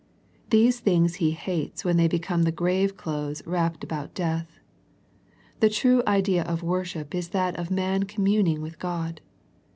These 0.49 0.79
things 0.79 1.17
He 1.21 1.29
hates 1.29 1.85
when 1.85 1.95
they 1.97 2.07
become 2.07 2.41
the 2.41 2.51
grave 2.51 2.97
clothes 2.97 3.45
wrapped 3.45 3.83
about 3.83 4.15
death. 4.15 4.57
The 5.59 5.69
true 5.69 6.01
ideal 6.07 6.43
of 6.47 6.63
worship 6.63 7.13
is 7.13 7.29
that 7.29 7.55
of 7.59 7.69
man 7.69 8.05
communing 8.05 8.61
with 8.63 8.79
God. 8.79 9.21